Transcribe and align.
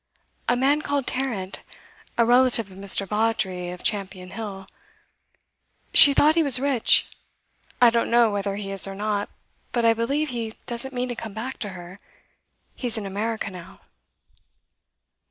'A 0.49 0.55
man 0.57 0.81
called 0.81 1.05
Tarrant, 1.05 1.61
a 2.17 2.25
relative 2.25 2.71
of 2.71 2.77
Mr. 2.79 3.05
Vawdrey, 3.05 3.69
of 3.69 3.83
Champion 3.83 4.31
Hill. 4.31 4.65
She 5.93 6.11
thought 6.15 6.33
he 6.33 6.41
was 6.41 6.59
rich. 6.59 7.05
I 7.79 7.91
don't 7.91 8.09
know 8.09 8.31
whether 8.31 8.55
he 8.55 8.71
is 8.71 8.87
or 8.87 8.95
not, 8.95 9.29
but 9.71 9.85
I 9.85 9.93
believe 9.93 10.29
he 10.29 10.55
doesn't 10.65 10.95
mean 10.95 11.09
to 11.09 11.15
come 11.15 11.35
back 11.35 11.59
to 11.59 11.69
her. 11.77 11.99
He's 12.75 12.97
in 12.97 13.05
America 13.05 13.51
now. 13.51 13.79